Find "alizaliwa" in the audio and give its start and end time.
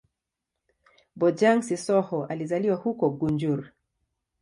2.25-2.75